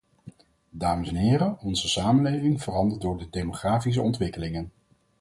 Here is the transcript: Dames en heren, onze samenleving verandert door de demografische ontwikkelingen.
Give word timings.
Dames 0.69 1.07
en 1.09 1.15
heren, 1.15 1.59
onze 1.59 1.87
samenleving 1.89 2.61
verandert 2.61 3.01
door 3.01 3.17
de 3.17 3.27
demografische 3.29 4.01
ontwikkelingen. 4.01 4.71